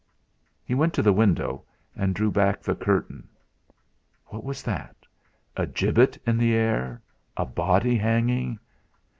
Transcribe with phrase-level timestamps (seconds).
[0.65, 1.63] He went to the window
[1.95, 3.27] and drew back the curtain.
[4.25, 4.95] What was that?
[5.55, 7.03] A gibbet in the air,
[7.37, 8.57] a body hanging?